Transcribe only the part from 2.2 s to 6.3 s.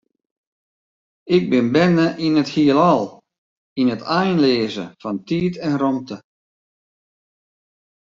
yn it Hielal, yn it einleaze fan tiid en rûmte.